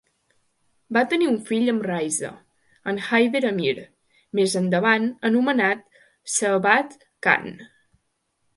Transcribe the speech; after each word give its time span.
Va 0.95 1.01
tenir 1.09 1.27
un 1.31 1.35
fill 1.49 1.69
amb 1.73 1.83
Raisa, 1.87 2.31
en 2.93 2.97
Haider 3.09 3.43
Amir, 3.51 3.75
més 4.41 4.57
endavant 4.63 5.07
anomenat 5.31 5.87
Shahbaz 6.39 6.97
Khan, 7.29 7.57